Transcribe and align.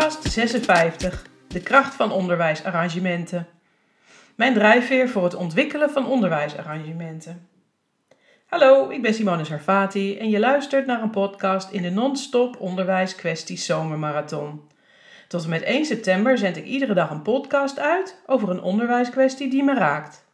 56. 0.00 1.26
De 1.48 1.60
kracht 1.60 1.94
van 1.94 2.12
onderwijsarrangementen. 2.12 3.46
Mijn 4.34 4.54
drijfveer 4.54 5.08
voor 5.08 5.24
het 5.24 5.34
ontwikkelen 5.34 5.90
van 5.90 6.06
onderwijsarrangementen. 6.06 7.48
Hallo, 8.46 8.90
ik 8.90 9.02
ben 9.02 9.14
Simone 9.14 9.44
Sarfati 9.44 10.18
en 10.18 10.30
je 10.30 10.38
luistert 10.38 10.86
naar 10.86 11.02
een 11.02 11.10
podcast 11.10 11.70
in 11.70 11.82
de 11.82 11.90
non-stop 11.90 12.60
onderwijs 12.60 13.14
kwesties 13.14 13.66
zomermarathon. 13.66 14.68
Tot 15.28 15.42
en 15.44 15.50
met 15.50 15.62
1 15.62 15.84
september 15.84 16.38
zend 16.38 16.56
ik 16.56 16.64
iedere 16.64 16.94
dag 16.94 17.10
een 17.10 17.22
podcast 17.22 17.78
uit 17.78 18.22
over 18.26 18.50
een 18.50 18.62
onderwijskwestie 18.62 19.50
die 19.50 19.62
me 19.62 19.74
raakt. 19.74 20.24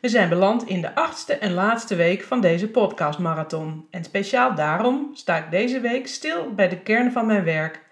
We 0.00 0.08
zijn 0.08 0.28
beland 0.28 0.66
in 0.66 0.80
de 0.80 0.94
achtste 0.94 1.34
en 1.34 1.52
laatste 1.52 1.94
week 1.94 2.22
van 2.22 2.40
deze 2.40 2.68
podcastmarathon. 2.68 3.86
En 3.90 4.04
speciaal 4.04 4.54
daarom 4.54 5.10
sta 5.12 5.36
ik 5.36 5.50
deze 5.50 5.80
week 5.80 6.06
stil 6.06 6.54
bij 6.54 6.68
de 6.68 6.78
kern 6.78 7.12
van 7.12 7.26
mijn 7.26 7.44
werk, 7.44 7.86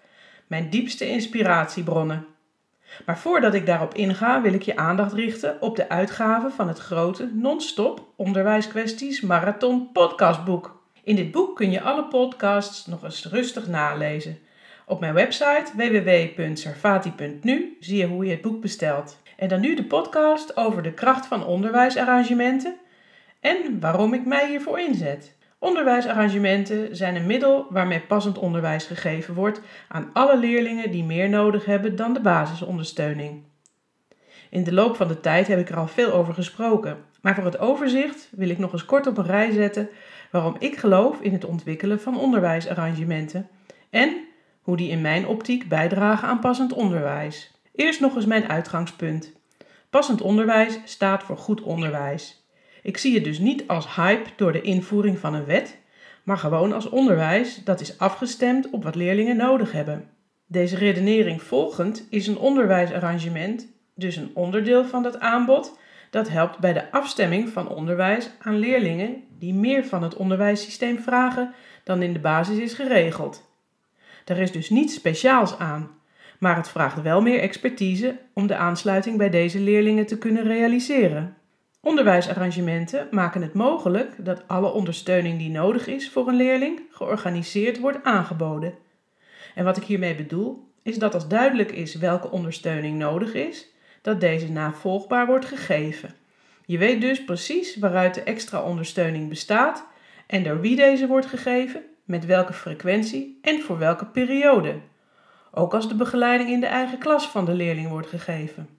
mijn 0.47 0.69
diepste 0.69 1.07
inspiratiebronnen. 1.07 2.25
Maar 3.05 3.19
voordat 3.19 3.53
ik 3.53 3.65
daarop 3.65 3.93
inga, 3.93 4.41
wil 4.41 4.53
ik 4.53 4.61
je 4.61 4.75
aandacht 4.75 5.13
richten 5.13 5.61
op 5.61 5.75
de 5.75 5.89
uitgave 5.89 6.49
van 6.49 6.67
het 6.67 6.79
grote 6.79 7.29
non-stop 7.33 8.05
onderwijskwesties 8.15 9.21
marathon 9.21 9.91
podcastboek. 9.91 10.81
In 11.03 11.15
dit 11.15 11.31
boek 11.31 11.55
kun 11.55 11.71
je 11.71 11.81
alle 11.81 12.05
podcasts 12.05 12.85
nog 12.85 13.03
eens 13.03 13.25
rustig 13.25 13.67
nalezen. 13.67 14.39
Op 14.85 14.99
mijn 14.99 15.13
website 15.13 15.71
www.servati.nu 15.75 17.77
zie 17.79 17.97
je 17.97 18.07
hoe 18.07 18.25
je 18.25 18.31
het 18.31 18.41
boek 18.41 18.61
bestelt. 18.61 19.17
En 19.37 19.47
dan 19.47 19.59
nu 19.59 19.75
de 19.75 19.83
podcast 19.83 20.57
over 20.57 20.83
de 20.83 20.93
kracht 20.93 21.25
van 21.25 21.45
onderwijsarrangementen 21.45 22.75
en 23.39 23.79
waarom 23.79 24.13
ik 24.13 24.25
mij 24.25 24.49
hiervoor 24.49 24.79
inzet. 24.79 25.36
Onderwijsarrangementen 25.59 26.95
zijn 26.95 27.15
een 27.15 27.25
middel 27.25 27.67
waarmee 27.69 27.99
passend 27.99 28.37
onderwijs 28.37 28.85
gegeven 28.85 29.33
wordt 29.33 29.61
aan 29.87 30.09
alle 30.13 30.37
leerlingen 30.37 30.91
die 30.91 31.03
meer 31.03 31.29
nodig 31.29 31.65
hebben 31.65 31.95
dan 31.95 32.13
de 32.13 32.21
basisondersteuning. 32.21 33.43
In 34.49 34.63
de 34.63 34.73
loop 34.73 34.95
van 34.95 35.07
de 35.07 35.19
tijd 35.19 35.47
heb 35.47 35.59
ik 35.59 35.69
er 35.69 35.77
al 35.77 35.87
veel 35.87 36.11
over 36.13 36.33
gesproken, 36.33 36.97
maar 37.21 37.35
voor 37.35 37.45
het 37.45 37.59
overzicht 37.59 38.29
wil 38.31 38.49
ik 38.49 38.57
nog 38.57 38.73
eens 38.73 38.85
kort 38.85 39.07
op 39.07 39.17
een 39.17 39.25
rij 39.25 39.51
zetten 39.51 39.89
waarom 40.31 40.55
ik 40.59 40.77
geloof 40.77 41.21
in 41.21 41.33
het 41.33 41.45
ontwikkelen 41.45 42.01
van 42.01 42.19
onderwijsarrangementen 42.19 43.47
en 43.89 44.17
hoe 44.61 44.77
die 44.77 44.89
in 44.89 45.01
mijn 45.01 45.27
optiek 45.27 45.69
bijdragen 45.69 46.27
aan 46.27 46.39
passend 46.39 46.73
onderwijs. 46.73 47.51
Eerst 47.75 47.99
nog 47.99 48.15
eens 48.15 48.25
mijn 48.25 48.49
uitgangspunt. 48.49 49.33
Passend 49.89 50.21
onderwijs 50.21 50.79
staat 50.85 51.23
voor 51.23 51.37
goed 51.37 51.61
onderwijs. 51.61 52.46
Ik 52.87 52.97
zie 52.97 53.13
het 53.15 53.23
dus 53.23 53.39
niet 53.39 53.67
als 53.67 53.95
hype 53.95 54.29
door 54.35 54.51
de 54.51 54.61
invoering 54.61 55.19
van 55.19 55.33
een 55.33 55.45
wet, 55.45 55.77
maar 56.23 56.37
gewoon 56.37 56.73
als 56.73 56.89
onderwijs 56.89 57.63
dat 57.63 57.81
is 57.81 57.99
afgestemd 57.99 58.69
op 58.69 58.83
wat 58.83 58.95
leerlingen 58.95 59.37
nodig 59.37 59.71
hebben. 59.71 60.09
Deze 60.45 60.75
redenering 60.75 61.41
volgend 61.41 62.07
is 62.09 62.27
een 62.27 62.37
onderwijsarrangement, 62.37 63.67
dus 63.95 64.15
een 64.15 64.31
onderdeel 64.33 64.85
van 64.85 65.03
dat 65.03 65.19
aanbod, 65.19 65.79
dat 66.09 66.29
helpt 66.29 66.59
bij 66.59 66.73
de 66.73 66.91
afstemming 66.91 67.49
van 67.49 67.69
onderwijs 67.69 68.29
aan 68.39 68.57
leerlingen 68.59 69.23
die 69.39 69.53
meer 69.53 69.85
van 69.85 70.03
het 70.03 70.15
onderwijssysteem 70.15 70.99
vragen 70.99 71.53
dan 71.83 72.01
in 72.01 72.13
de 72.13 72.19
basis 72.19 72.57
is 72.57 72.73
geregeld. 72.73 73.51
Er 74.25 74.37
is 74.37 74.51
dus 74.51 74.69
niets 74.69 74.93
speciaals 74.93 75.57
aan, 75.57 75.91
maar 76.39 76.55
het 76.55 76.69
vraagt 76.69 77.01
wel 77.01 77.21
meer 77.21 77.39
expertise 77.39 78.19
om 78.33 78.47
de 78.47 78.55
aansluiting 78.55 79.17
bij 79.17 79.29
deze 79.29 79.59
leerlingen 79.59 80.05
te 80.05 80.17
kunnen 80.17 80.43
realiseren. 80.43 81.36
Onderwijsarrangementen 81.81 83.07
maken 83.11 83.41
het 83.41 83.53
mogelijk 83.53 84.25
dat 84.25 84.47
alle 84.47 84.71
ondersteuning 84.71 85.37
die 85.37 85.49
nodig 85.49 85.87
is 85.87 86.09
voor 86.09 86.27
een 86.27 86.35
leerling 86.35 86.81
georganiseerd 86.91 87.79
wordt 87.79 88.03
aangeboden. 88.03 88.73
En 89.55 89.63
wat 89.63 89.77
ik 89.77 89.83
hiermee 89.83 90.15
bedoel, 90.15 90.67
is 90.83 90.97
dat 90.97 91.13
als 91.13 91.27
duidelijk 91.27 91.71
is 91.71 91.95
welke 91.95 92.31
ondersteuning 92.31 92.97
nodig 92.97 93.33
is, 93.33 93.67
dat 94.01 94.21
deze 94.21 94.51
navolgbaar 94.51 95.25
wordt 95.25 95.45
gegeven. 95.45 96.15
Je 96.65 96.77
weet 96.77 97.01
dus 97.01 97.23
precies 97.23 97.77
waaruit 97.77 98.13
de 98.13 98.23
extra 98.23 98.61
ondersteuning 98.61 99.29
bestaat 99.29 99.85
en 100.27 100.43
door 100.43 100.59
wie 100.59 100.75
deze 100.75 101.07
wordt 101.07 101.25
gegeven, 101.25 101.83
met 102.03 102.25
welke 102.25 102.53
frequentie 102.53 103.39
en 103.41 103.61
voor 103.61 103.77
welke 103.77 104.05
periode 104.05 104.75
ook 105.51 105.73
als 105.73 105.87
de 105.87 105.95
begeleiding 105.95 106.49
in 106.49 106.59
de 106.59 106.65
eigen 106.65 106.97
klas 106.97 107.27
van 107.27 107.45
de 107.45 107.53
leerling 107.53 107.89
wordt 107.89 108.07
gegeven. 108.07 108.76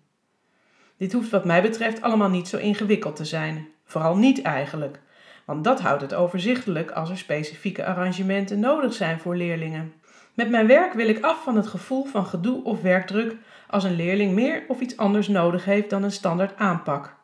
Dit 0.99 1.13
hoeft 1.13 1.31
wat 1.31 1.45
mij 1.45 1.63
betreft 1.63 2.03
allemaal 2.03 2.29
niet 2.29 2.49
zo 2.49 2.57
ingewikkeld 2.57 3.17
te 3.17 3.25
zijn, 3.25 3.69
vooral 3.85 4.17
niet 4.17 4.43
eigenlijk, 4.43 5.01
want 5.45 5.65
dat 5.65 5.81
houdt 5.81 6.03
het 6.03 6.15
overzichtelijk 6.15 6.91
als 6.91 7.11
er 7.11 7.19
specifieke 7.19 7.85
arrangementen 7.85 8.61
nodig 8.61 8.93
zijn 8.93 9.21
voor 9.21 9.37
leerlingen. 9.37 9.93
Met 10.35 10.51
mijn 10.51 10.67
werk 10.67 10.93
wil 10.93 11.09
ik 11.09 11.25
af 11.25 11.43
van 11.43 11.57
het 11.57 11.67
gevoel 11.67 12.05
van 12.05 12.27
gedoe 12.27 12.65
of 12.65 12.83
werkdruk 12.83 13.37
als 13.69 13.85
een 13.85 13.97
leerling 13.97 14.33
meer 14.35 14.65
of 14.69 14.81
iets 14.81 14.97
anders 14.97 15.29
nodig 15.29 15.65
heeft 15.65 15.91
dan 15.91 16.03
een 16.03 16.13
standaard 16.13 16.57
aanpak. 16.57 17.17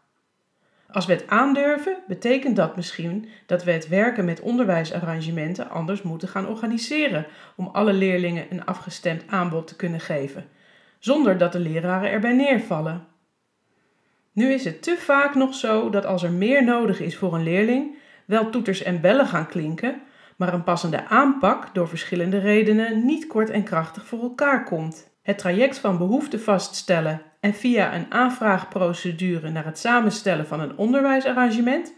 Als 0.90 1.06
we 1.06 1.12
het 1.12 1.28
aandurven, 1.28 1.96
betekent 2.06 2.56
dat 2.56 2.76
misschien 2.76 3.28
dat 3.46 3.64
we 3.64 3.70
het 3.70 3.88
werken 3.88 4.24
met 4.24 4.40
onderwijsarrangementen 4.40 5.70
anders 5.70 6.02
moeten 6.02 6.28
gaan 6.28 6.48
organiseren 6.48 7.26
om 7.56 7.66
alle 7.72 7.92
leerlingen 7.92 8.46
een 8.50 8.64
afgestemd 8.64 9.22
aanbod 9.26 9.66
te 9.66 9.76
kunnen 9.76 10.00
geven, 10.00 10.44
zonder 10.98 11.38
dat 11.38 11.52
de 11.52 11.58
leraren 11.58 12.10
erbij 12.10 12.32
neervallen. 12.32 13.06
Nu 14.34 14.52
is 14.52 14.64
het 14.64 14.82
te 14.82 14.96
vaak 14.98 15.34
nog 15.34 15.54
zo 15.54 15.90
dat 15.90 16.06
als 16.06 16.22
er 16.22 16.32
meer 16.32 16.64
nodig 16.64 17.00
is 17.00 17.16
voor 17.16 17.34
een 17.34 17.42
leerling, 17.42 17.96
wel 18.24 18.50
toeters 18.50 18.82
en 18.82 19.00
bellen 19.00 19.26
gaan 19.26 19.46
klinken, 19.46 20.00
maar 20.36 20.54
een 20.54 20.64
passende 20.64 21.06
aanpak 21.08 21.74
door 21.74 21.88
verschillende 21.88 22.38
redenen 22.38 23.06
niet 23.06 23.26
kort 23.26 23.50
en 23.50 23.62
krachtig 23.62 24.06
voor 24.06 24.22
elkaar 24.22 24.64
komt. 24.64 25.10
Het 25.22 25.38
traject 25.38 25.78
van 25.78 25.98
behoefte 25.98 26.38
vaststellen 26.38 27.22
en 27.40 27.54
via 27.54 27.94
een 27.94 28.06
aanvraagprocedure 28.08 29.50
naar 29.50 29.64
het 29.64 29.78
samenstellen 29.78 30.46
van 30.46 30.60
een 30.60 30.76
onderwijsarrangement 30.76 31.94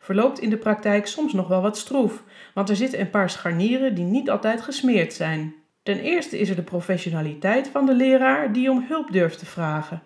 verloopt 0.00 0.38
in 0.38 0.50
de 0.50 0.56
praktijk 0.56 1.06
soms 1.06 1.32
nog 1.32 1.48
wel 1.48 1.62
wat 1.62 1.78
stroef, 1.78 2.22
want 2.54 2.68
er 2.68 2.76
zitten 2.76 3.00
een 3.00 3.10
paar 3.10 3.30
scharnieren 3.30 3.94
die 3.94 4.04
niet 4.04 4.30
altijd 4.30 4.60
gesmeerd 4.60 5.12
zijn. 5.12 5.54
Ten 5.82 6.00
eerste 6.00 6.38
is 6.38 6.48
er 6.48 6.56
de 6.56 6.62
professionaliteit 6.62 7.68
van 7.68 7.86
de 7.86 7.94
leraar 7.94 8.52
die 8.52 8.70
om 8.70 8.84
hulp 8.88 9.12
durft 9.12 9.38
te 9.38 9.46
vragen. 9.46 10.02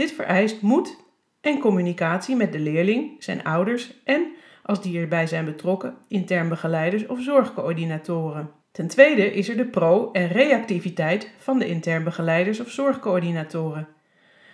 Dit 0.00 0.12
vereist 0.12 0.62
moed 0.62 0.96
en 1.40 1.58
communicatie 1.58 2.36
met 2.36 2.52
de 2.52 2.58
leerling, 2.58 3.16
zijn 3.18 3.44
ouders 3.44 3.94
en, 4.04 4.32
als 4.62 4.82
die 4.82 5.00
erbij 5.00 5.26
zijn 5.26 5.44
betrokken, 5.44 5.96
intern 6.08 6.48
begeleiders 6.48 7.06
of 7.06 7.22
zorgcoördinatoren. 7.22 8.50
Ten 8.72 8.88
tweede 8.88 9.32
is 9.32 9.48
er 9.48 9.56
de 9.56 9.66
pro- 9.66 10.10
en 10.12 10.28
reactiviteit 10.28 11.30
van 11.38 11.58
de 11.58 11.66
intern 11.66 12.04
begeleiders 12.04 12.60
of 12.60 12.70
zorgcoördinatoren. 12.70 13.88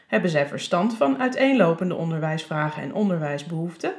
Hebben 0.06 0.30
zij 0.30 0.46
verstand 0.46 0.96
van 0.96 1.20
uiteenlopende 1.20 1.94
onderwijsvragen 1.94 2.82
en 2.82 2.94
onderwijsbehoeften? 2.94 3.94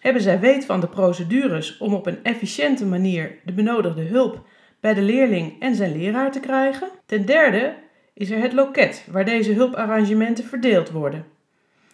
Hebben 0.00 0.22
zij 0.22 0.40
weet 0.40 0.64
van 0.64 0.80
de 0.80 0.88
procedures 0.88 1.78
om 1.78 1.94
op 1.94 2.06
een 2.06 2.24
efficiënte 2.24 2.86
manier 2.86 3.38
de 3.44 3.52
benodigde 3.52 4.02
hulp 4.02 4.46
bij 4.80 4.94
de 4.94 5.02
leerling 5.02 5.60
en 5.60 5.74
zijn 5.74 5.92
leraar 5.92 6.32
te 6.32 6.40
krijgen? 6.40 6.88
Ten 7.06 7.26
derde 7.26 7.82
is 8.14 8.30
er 8.30 8.40
het 8.40 8.52
loket 8.52 9.06
waar 9.10 9.24
deze 9.24 9.52
hulparrangementen 9.52 10.44
verdeeld 10.44 10.90
worden. 10.90 11.24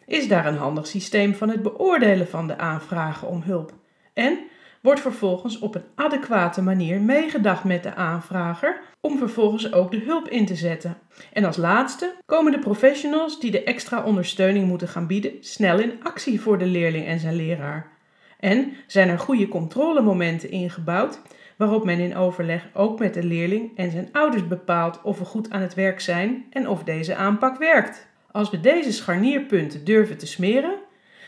Is 0.06 0.28
daar 0.28 0.47
een 0.47 0.56
handig 0.56 0.86
systeem 0.86 1.34
van 1.34 1.48
het 1.48 1.62
beoordelen 1.62 2.28
van 2.28 2.47
de 2.47 2.58
aanvragen 2.58 3.28
om 3.28 3.42
hulp? 3.42 3.72
En 4.14 4.38
wordt 4.80 5.00
vervolgens 5.00 5.59
op 5.59 5.75
een 5.75 5.84
adequate 5.94 6.62
manier 6.62 7.00
meegedacht 7.00 7.64
met 7.64 7.82
de 7.82 7.94
aanvrager 7.94 8.80
om 9.00 9.19
vervolgens 9.19 9.72
ook 9.72 9.91
de 9.91 10.00
hulp 10.00 10.28
in 10.28 10.47
te 10.47 10.54
zetten. 10.54 10.98
En 11.32 11.44
als 11.44 11.56
laatste 11.56 12.15
komen 12.27 12.53
de 12.53 12.59
professionals 12.59 13.41
die 13.41 13.50
de 13.50 13.65
extra 13.65 14.04
ondersteuning 14.04 14.66
moeten 14.66 14.89
gaan 14.89 15.06
bieden 15.06 15.33
snel 15.41 15.78
in 15.78 16.03
actie 16.03 16.41
voor 16.41 16.59
de 16.59 16.66
leerling 16.66 17.06
en 17.06 17.18
zijn 17.18 17.36
leraar. 17.36 17.91
En 18.39 18.72
zijn 18.86 19.09
er 19.09 19.18
goede 19.18 19.48
controlemomenten 19.48 20.50
ingebouwd 20.50 21.21
waarop 21.60 21.84
men 21.84 21.98
in 21.98 22.16
overleg 22.16 22.68
ook 22.74 22.98
met 22.98 23.15
de 23.15 23.22
leerling 23.22 23.77
en 23.77 23.91
zijn 23.91 24.09
ouders 24.12 24.48
bepaalt 24.48 25.03
of 25.03 25.18
we 25.18 25.24
goed 25.24 25.51
aan 25.51 25.60
het 25.60 25.74
werk 25.74 26.01
zijn 26.01 26.47
en 26.51 26.68
of 26.68 26.84
deze 26.84 27.15
aanpak 27.15 27.59
werkt. 27.59 28.09
Als 28.30 28.51
we 28.51 28.60
deze 28.60 28.92
scharnierpunten 28.92 29.84
durven 29.84 30.18
te 30.18 30.27
smeren, 30.27 30.78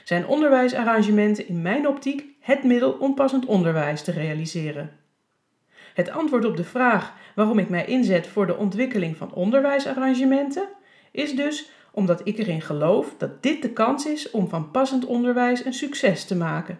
zijn 0.04 0.26
onderwijsarrangementen 0.26 1.48
in 1.48 1.62
mijn 1.62 1.88
optiek 1.88 2.24
het 2.40 2.64
middel 2.64 2.92
om 2.92 3.14
passend 3.14 3.44
onderwijs 3.44 4.02
te 4.02 4.12
realiseren. 4.12 4.90
Het 5.94 6.10
antwoord 6.10 6.44
op 6.44 6.56
de 6.56 6.64
vraag 6.64 7.14
waarom 7.34 7.58
ik 7.58 7.68
mij 7.68 7.84
inzet 7.84 8.26
voor 8.26 8.46
de 8.46 8.56
ontwikkeling 8.56 9.16
van 9.16 9.34
onderwijsarrangementen 9.34 10.68
is 11.10 11.34
dus 11.34 11.70
omdat 11.90 12.20
ik 12.24 12.38
erin 12.38 12.62
geloof 12.62 13.14
dat 13.18 13.42
dit 13.42 13.62
de 13.62 13.70
kans 13.70 14.06
is 14.06 14.30
om 14.30 14.48
van 14.48 14.70
passend 14.70 15.04
onderwijs 15.04 15.64
een 15.64 15.74
succes 15.74 16.24
te 16.24 16.36
maken. 16.36 16.78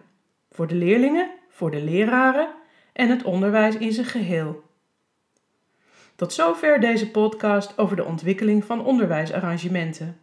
Voor 0.51 0.67
de 0.67 0.75
leerlingen, 0.75 1.29
voor 1.49 1.71
de 1.71 1.83
leraren 1.83 2.61
en 2.93 3.09
het 3.09 3.23
onderwijs 3.23 3.77
in 3.77 3.91
zijn 3.91 4.05
geheel. 4.05 4.63
Tot 6.15 6.33
zover 6.33 6.79
deze 6.79 7.11
podcast 7.11 7.77
over 7.77 7.95
de 7.95 8.05
ontwikkeling 8.05 8.65
van 8.65 8.85
onderwijsarrangementen. 8.85 10.17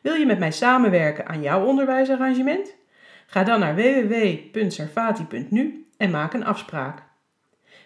Wil 0.00 0.14
je 0.14 0.26
met 0.26 0.38
mij 0.38 0.50
samenwerken 0.50 1.26
aan 1.26 1.42
jouw 1.42 1.64
onderwijsarrangement? 1.64 2.74
Ga 3.26 3.44
dan 3.44 3.60
naar 3.60 3.74
www.servati.nu 3.74 5.86
en 5.96 6.10
maak 6.10 6.32
een 6.32 6.44
afspraak. 6.44 7.02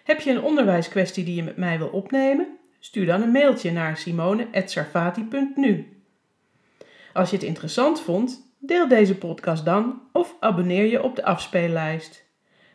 Heb 0.03 0.19
je 0.19 0.31
een 0.31 0.41
onderwijskwestie 0.41 1.23
die 1.23 1.35
je 1.35 1.43
met 1.43 1.57
mij 1.57 1.77
wil 1.77 1.87
opnemen? 1.87 2.57
Stuur 2.79 3.05
dan 3.05 3.21
een 3.21 3.31
mailtje 3.31 3.71
naar 3.71 3.97
simone.sarfati.nu. 3.97 6.03
Als 7.13 7.29
je 7.29 7.35
het 7.35 7.45
interessant 7.45 8.01
vond, 8.01 8.51
deel 8.57 8.87
deze 8.87 9.17
podcast 9.17 9.65
dan 9.65 10.01
of 10.13 10.35
abonneer 10.39 10.85
je 10.85 11.03
op 11.03 11.15
de 11.15 11.23
afspeellijst. 11.23 12.28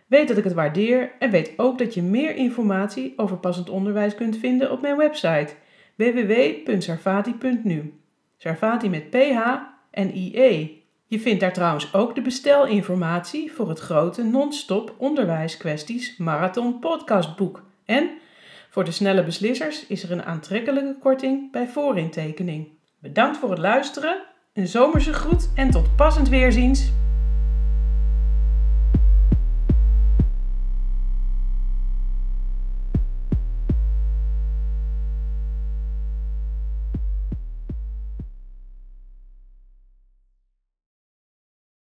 Weet 0.07 0.29
dat 0.29 0.37
ik 0.37 0.45
het 0.45 0.53
waardeer 0.53 1.13
en 1.19 1.31
weet 1.31 1.53
ook 1.57 1.79
dat 1.79 1.95
je 1.95 2.03
meer 2.03 2.37
informatie 2.37 3.13
over 3.17 3.37
passend 3.37 3.71
onderwijs 3.71 4.15
kunt 4.15 4.37
vinden 4.37 4.71
op 4.71 4.81
mijn 4.81 4.97
website 4.97 5.55
www.sarfati.nu. 5.97 7.95
Sarfati 8.37 8.89
met 8.89 9.11
PH 9.11 9.39
en 9.91 10.17
IE. 10.17 10.83
Je 11.07 11.21
vindt 11.21 11.41
daar 11.41 11.53
trouwens 11.53 11.95
ook 11.95 12.15
de 12.15 12.23
bestelinformatie 12.23 13.53
voor 13.53 13.69
het 13.69 13.79
grote 13.79 14.23
non-stop 14.23 14.95
onderwijskwesties 14.99 16.17
marathon 16.17 16.79
podcastboek. 16.79 17.63
En 17.85 18.11
voor 18.71 18.85
de 18.85 18.91
snelle 18.91 19.25
beslissers 19.25 19.87
is 19.87 20.03
er 20.03 20.11
een 20.11 20.25
aantrekkelijke 20.25 20.97
korting 21.01 21.53
bij 21.53 21.69
voorintekening. 21.69 22.69
Bedankt 22.99 23.37
voor 23.37 23.51
het 23.51 23.59
luisteren, 23.59 24.23
een 24.53 24.69
zomerse 24.69 25.13
groet 25.13 25.51
en 25.55 25.71
tot 25.71 25.97
passend 25.97 26.29
weerziens. 26.29 26.93